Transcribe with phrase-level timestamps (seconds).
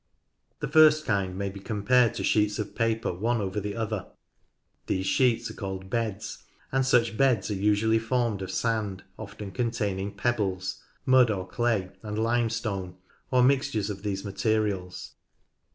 [0.61, 4.07] The first kind may be compared to sheets of paper one over the other.
[4.87, 10.15] These sheets are called beds, and such beds are usually formed of sand (often containing
[10.15, 12.95] pebbles), mud or clay, and limestone,
[13.29, 15.13] or mixtures of these materials.